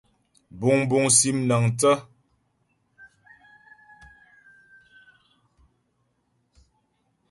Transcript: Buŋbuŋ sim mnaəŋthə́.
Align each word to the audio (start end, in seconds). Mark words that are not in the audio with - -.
Buŋbuŋ 0.59 1.05
sim 1.17 1.37
mnaəŋthə́. 1.45 1.95